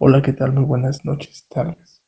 Hola, 0.00 0.22
¿qué 0.22 0.32
tal? 0.32 0.52
Muy 0.52 0.62
buenas 0.62 1.04
noches, 1.04 1.48
tardes. 1.48 2.04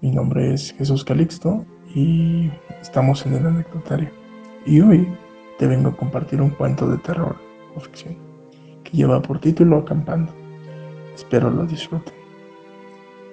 Mi 0.00 0.12
nombre 0.12 0.54
es 0.54 0.72
Jesús 0.78 1.04
Calixto 1.04 1.66
y 1.96 2.48
estamos 2.80 3.26
en 3.26 3.34
el 3.34 3.44
anecdotario. 3.44 4.08
Y 4.66 4.80
hoy 4.82 5.08
te 5.58 5.66
vengo 5.66 5.88
a 5.88 5.96
compartir 5.96 6.40
un 6.40 6.50
cuento 6.50 6.88
de 6.88 6.98
terror 6.98 7.34
o 7.74 7.80
ficción 7.80 8.16
que 8.84 8.96
lleva 8.96 9.20
por 9.20 9.40
título 9.40 9.78
Acampando. 9.78 10.32
Espero 11.12 11.50
lo 11.50 11.66
disfruten. 11.66 12.14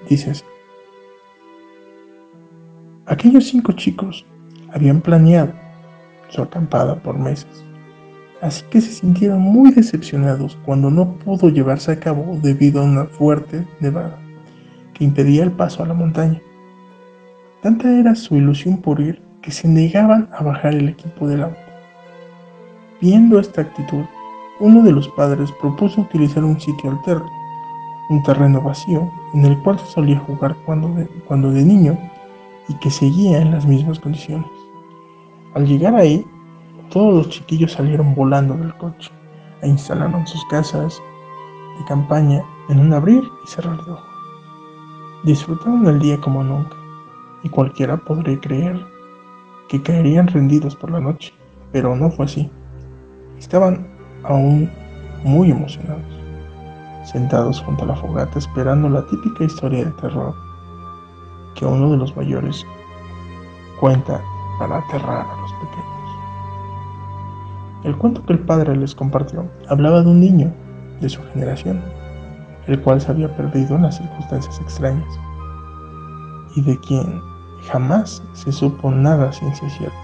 Dice 0.10 0.32
así. 0.32 0.44
Aquellos 3.06 3.50
cinco 3.50 3.74
chicos 3.74 4.26
habían 4.74 5.00
planeado 5.00 5.54
su 6.30 6.42
acampada 6.42 6.96
por 6.96 7.20
meses 7.20 7.64
así 8.42 8.64
que 8.70 8.82
se 8.82 8.92
sintieron 8.92 9.42
muy 9.42 9.72
decepcionados 9.72 10.58
cuando 10.66 10.90
no 10.90 11.14
pudo 11.14 11.50
llevarse 11.50 11.92
a 11.92 12.00
cabo 12.00 12.38
debido 12.42 12.82
a 12.82 12.86
una 12.86 13.06
fuerte 13.06 13.68
nevada 13.80 14.20
que 14.94 15.04
impedía 15.04 15.44
el 15.44 15.52
paso 15.52 15.84
a 15.84 15.88
la 15.88 15.94
montaña. 15.94 16.42
Tanta 17.62 17.92
era 17.92 18.16
su 18.16 18.36
ilusión 18.36 18.78
por 18.78 19.00
ir 19.00 19.22
que 19.42 19.52
se 19.52 19.68
negaban 19.68 20.30
a 20.34 20.44
bajar 20.44 20.76
el 20.76 20.90
equipo 20.90 21.28
del 21.28 21.44
auto. 21.44 21.60
Viendo 23.02 23.40
esta 23.40 23.62
actitud, 23.62 24.04
uno 24.60 24.84
de 24.84 24.92
los 24.92 25.08
padres 25.10 25.50
propuso 25.62 26.02
utilizar 26.02 26.44
un 26.44 26.60
sitio 26.60 26.92
alterno, 26.92 27.30
un 28.10 28.24
terreno 28.24 28.62
vacío 28.62 29.10
en 29.34 29.46
el 29.46 29.58
cual 29.60 29.80
se 29.80 29.86
solía 29.88 30.20
jugar 30.20 30.56
cuando 30.66 30.90
de, 30.96 31.06
cuando 31.28 31.52
de 31.52 31.64
niño 31.64 31.98
y 32.68 32.74
que 32.76 32.90
seguía 32.90 33.42
en 33.42 33.52
las 33.52 33.66
mismas 33.66 34.00
condiciones. 34.00 34.48
Al 35.54 35.66
llegar 35.66 35.96
ahí, 35.96 36.26
todos 36.90 37.14
los 37.14 37.30
chiquillos 37.30 37.74
salieron 37.74 38.16
volando 38.16 38.56
del 38.56 38.76
coche 38.78 39.12
e 39.62 39.68
instalaron 39.68 40.26
sus 40.26 40.44
casas 40.46 41.02
de 41.78 41.86
campaña 41.86 42.44
en 42.70 42.80
un 42.80 42.94
abrir 42.94 43.24
y 43.44 43.48
cerrar 43.48 43.84
de 43.86 43.92
ojos. 43.92 44.06
Disfrutaron 45.24 45.88
el 45.88 46.00
día 46.00 46.20
como 46.20 46.44
nunca, 46.44 46.76
y 47.44 47.50
cualquiera 47.50 47.98
podría 47.98 48.40
creer 48.40 48.86
que 49.68 49.82
caerían 49.82 50.28
rendidos 50.28 50.76
por 50.76 50.92
la 50.92 51.00
noche, 51.00 51.34
pero 51.72 51.96
no 51.96 52.10
fue 52.10 52.26
así. 52.26 52.50
Estaban 53.38 53.88
aún 54.24 54.70
muy 55.24 55.52
emocionados, 55.52 56.04
sentados 57.06 57.62
junto 57.62 57.84
a 57.84 57.88
la 57.88 57.96
fogata 57.96 58.40
esperando 58.40 58.90
la 58.90 59.06
típica 59.08 59.44
historia 59.44 59.86
de 59.86 59.92
terror 59.92 60.34
que 61.56 61.66
uno 61.66 61.92
de 61.92 61.98
los 61.98 62.16
mayores 62.16 62.66
cuenta 63.80 64.22
para 64.58 64.78
aterrar 64.78 65.26
a 65.26 65.42
los 65.42 65.54
pequeños. 65.54 65.99
El 67.84 67.98
cuento 67.98 68.26
que 68.26 68.34
el 68.34 68.40
padre 68.40 68.76
les 68.76 68.94
compartió 68.94 69.50
hablaba 69.70 70.02
de 70.02 70.10
un 70.10 70.20
niño 70.20 70.54
de 71.00 71.08
su 71.08 71.22
generación, 71.34 71.82
el 72.68 72.82
cual 72.82 73.00
se 73.00 73.10
había 73.10 73.34
perdido 73.38 73.76
en 73.76 73.84
las 73.84 73.98
circunstancias 73.98 74.60
extrañas, 74.60 75.08
y 76.56 76.62
de 76.62 76.78
quien 76.82 77.22
jamás 77.72 78.22
se 78.34 78.52
supo 78.52 78.92
nada 78.92 79.32
ciencia 79.32 79.70
cierta, 79.70 79.96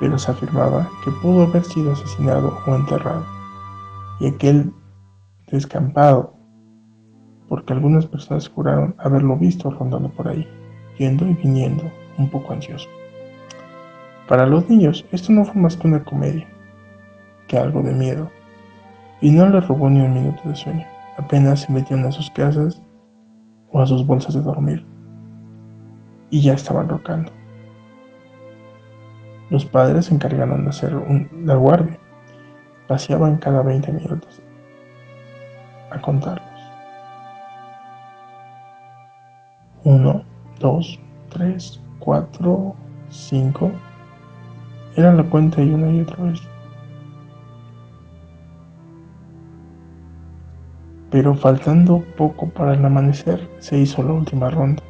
pero 0.00 0.18
se 0.18 0.30
afirmaba 0.30 0.88
que 1.04 1.10
pudo 1.22 1.42
haber 1.42 1.64
sido 1.64 1.92
asesinado 1.92 2.58
o 2.66 2.74
enterrado, 2.74 3.24
y 4.20 4.28
aquel 4.28 4.72
descampado, 5.48 6.34
porque 7.48 7.74
algunas 7.74 8.06
personas 8.06 8.48
juraron 8.48 8.94
haberlo 8.98 9.36
visto 9.36 9.70
rondando 9.70 10.08
por 10.08 10.28
ahí, 10.28 10.48
yendo 10.98 11.26
y 11.26 11.34
viniendo, 11.34 11.84
un 12.16 12.30
poco 12.30 12.54
ansioso. 12.54 12.88
Para 14.28 14.46
los 14.46 14.68
niños 14.70 15.04
esto 15.12 15.30
no 15.30 15.44
fue 15.44 15.60
más 15.60 15.76
que 15.76 15.86
una 15.86 16.02
comedia, 16.02 16.48
que 17.48 17.58
algo 17.58 17.82
de 17.82 17.92
miedo, 17.92 18.30
y 19.20 19.30
no 19.30 19.48
le 19.48 19.60
robó 19.60 19.88
ni 19.88 20.00
un 20.00 20.14
minuto 20.14 20.40
de 20.48 20.56
sueño. 20.56 20.86
Apenas 21.18 21.60
se 21.60 21.72
metían 21.72 22.04
a 22.04 22.12
sus 22.12 22.30
casas 22.30 22.82
o 23.72 23.80
a 23.80 23.86
sus 23.86 24.06
bolsas 24.06 24.34
de 24.34 24.42
dormir, 24.42 24.84
y 26.30 26.42
ya 26.42 26.54
estaban 26.54 26.88
rocando. 26.88 27.32
Los 29.48 29.64
padres 29.64 30.06
se 30.06 30.14
encargaron 30.14 30.64
de 30.64 30.70
hacer 30.70 30.92
la 31.44 31.54
guardia. 31.54 31.98
Paseaban 32.88 33.36
cada 33.36 33.62
20 33.62 33.92
minutos 33.92 34.42
a 35.90 36.00
contarlos. 36.00 36.44
Uno, 39.84 40.24
dos, 40.58 40.98
tres, 41.30 41.80
cuatro, 42.00 42.74
cinco. 43.08 43.70
Era 44.96 45.12
la 45.12 45.22
cuenta 45.24 45.62
y 45.62 45.70
una 45.70 45.92
y 45.92 46.00
otra 46.00 46.24
vez. 46.24 46.40
Pero 51.10 51.34
faltando 51.34 52.04
poco 52.16 52.48
para 52.48 52.74
el 52.74 52.84
amanecer 52.84 53.48
se 53.58 53.78
hizo 53.78 54.02
la 54.02 54.12
última 54.12 54.50
ronda. 54.50 54.82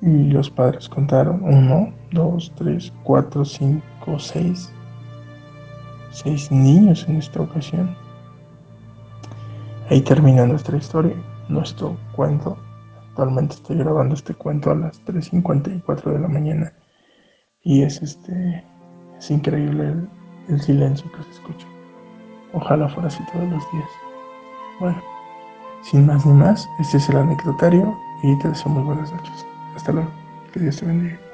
Y 0.00 0.30
los 0.30 0.48
padres 0.48 0.88
contaron 0.88 1.42
uno, 1.42 1.92
dos, 2.12 2.52
tres, 2.56 2.92
cuatro, 3.02 3.44
cinco, 3.44 4.18
seis. 4.18 4.72
Seis 6.10 6.50
niños 6.52 7.04
en 7.08 7.16
esta 7.16 7.40
ocasión. 7.42 7.96
Ahí 9.90 10.00
termina 10.00 10.46
nuestra 10.46 10.76
historia, 10.76 11.16
nuestro 11.48 11.96
cuento. 12.14 12.56
Actualmente 13.08 13.56
estoy 13.56 13.78
grabando 13.78 14.14
este 14.14 14.34
cuento 14.34 14.70
a 14.70 14.76
las 14.76 15.04
3.54 15.04 16.12
de 16.12 16.18
la 16.20 16.28
mañana. 16.28 16.72
Y 17.62 17.82
es 17.82 18.00
este. 18.00 18.64
Es 19.18 19.30
increíble 19.32 19.88
el, 19.88 20.08
el 20.48 20.60
silencio 20.60 21.10
que 21.10 21.24
se 21.24 21.30
escucha. 21.30 21.66
Ojalá 22.52 22.88
fuera 22.88 23.08
así 23.08 23.22
todos 23.32 23.48
los 23.48 23.72
días. 23.72 24.07
Bueno, 24.80 25.02
sin 25.82 26.06
más 26.06 26.24
ni 26.24 26.32
más, 26.32 26.68
este 26.78 26.98
es 26.98 27.08
el 27.08 27.16
anecdotario 27.16 27.98
y 28.22 28.36
te 28.36 28.48
deseo 28.48 28.70
muy 28.70 28.82
buenas 28.82 29.12
noches. 29.12 29.46
Hasta 29.74 29.92
luego. 29.92 30.10
Que 30.52 30.60
Dios 30.60 30.76
te 30.76 30.86
bendiga. 30.86 31.27